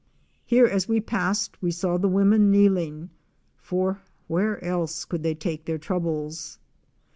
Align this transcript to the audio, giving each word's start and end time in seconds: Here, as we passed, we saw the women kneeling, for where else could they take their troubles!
Here, 0.43 0.65
as 0.65 0.87
we 0.87 0.99
passed, 0.99 1.61
we 1.61 1.69
saw 1.69 1.95
the 1.97 2.07
women 2.09 2.49
kneeling, 2.49 3.11
for 3.59 4.01
where 4.27 4.59
else 4.65 5.05
could 5.05 5.21
they 5.21 5.35
take 5.35 5.65
their 5.65 5.77
troubles! 5.77 6.57